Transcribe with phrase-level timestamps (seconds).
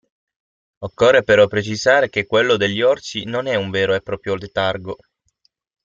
[0.79, 4.97] Occorre però precisare che quello degli orsi non è un vero e proprio letargo.